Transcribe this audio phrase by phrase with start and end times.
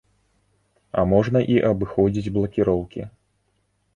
[1.01, 3.01] А можна і абыходзіць блакіроўкі.